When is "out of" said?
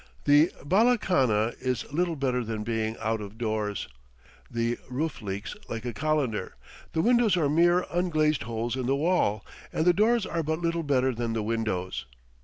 2.99-3.37